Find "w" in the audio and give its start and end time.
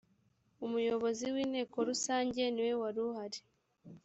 1.35-1.37